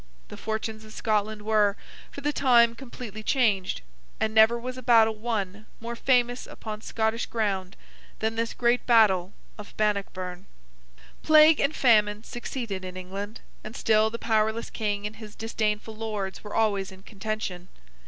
The 0.29 0.35
fortunes 0.35 0.83
of 0.83 0.93
Scotland 0.93 1.43
were, 1.43 1.77
for 2.09 2.21
the 2.21 2.33
time, 2.33 2.73
completely 2.73 3.21
changed; 3.21 3.81
and 4.19 4.33
never 4.33 4.57
was 4.59 4.75
a 4.75 4.81
battle 4.81 5.13
won, 5.15 5.67
more 5.79 5.95
famous 5.95 6.47
upon 6.47 6.81
Scottish 6.81 7.27
ground, 7.27 7.75
than 8.17 8.33
this 8.33 8.55
great 8.55 8.87
battle 8.87 9.31
of 9.59 9.77
Bannockburn. 9.77 10.47
Plague 11.21 11.59
and 11.59 11.75
famine 11.75 12.23
succeeded 12.23 12.83
in 12.83 12.97
England; 12.97 13.41
and 13.63 13.75
still 13.75 14.09
the 14.09 14.17
powerless 14.17 14.71
King 14.71 15.05
and 15.05 15.17
his 15.17 15.35
disdainful 15.35 15.95
Lords 15.95 16.43
were 16.43 16.55
always 16.55 16.91
in 16.91 17.03
contention. 17.03 17.67